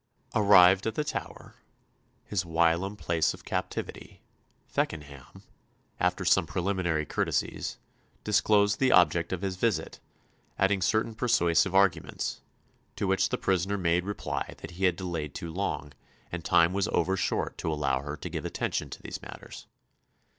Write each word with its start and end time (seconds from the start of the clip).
Arrived 0.33 0.87
at 0.87 0.95
the 0.95 1.03
Tower 1.03 1.57
his 2.25 2.43
whilom 2.43 2.95
place 2.97 3.35
of 3.35 3.45
captivity 3.45 4.23
Feckenham, 4.65 5.43
after 5.99 6.25
some 6.25 6.47
preliminary 6.47 7.05
courtesies, 7.05 7.77
disclosed 8.23 8.79
the 8.79 8.91
object 8.91 9.31
of 9.31 9.43
his 9.43 9.57
visit, 9.57 9.99
adding 10.57 10.81
certain 10.81 11.13
persuasive 11.13 11.75
arguments, 11.75 12.41
to 12.95 13.05
which 13.05 13.29
the 13.29 13.37
prisoner 13.37 13.77
made 13.77 14.03
reply 14.05 14.55
that 14.57 14.71
he 14.71 14.85
had 14.85 14.95
delayed 14.95 15.35
too 15.35 15.53
long, 15.53 15.93
and 16.31 16.43
time 16.43 16.73
was 16.73 16.87
over 16.87 17.15
short 17.15 17.55
to 17.59 17.71
allow 17.71 18.01
her 18.01 18.17
to 18.17 18.27
give 18.29 18.43
attention 18.43 18.89
to 18.89 19.03
these 19.03 19.21
matters. 19.21 19.67